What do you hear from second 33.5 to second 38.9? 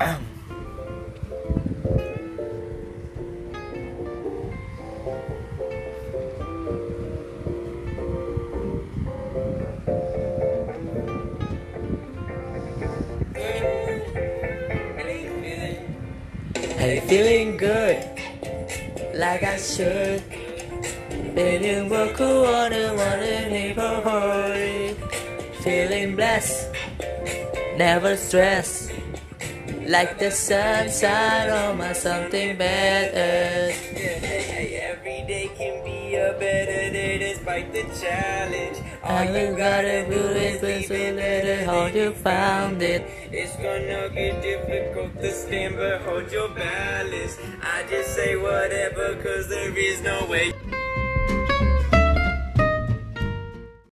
Every day can be a better day despite the challenge.